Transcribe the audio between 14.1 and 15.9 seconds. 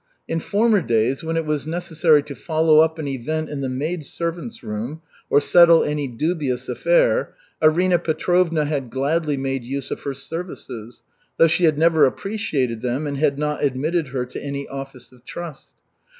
to any office of trust.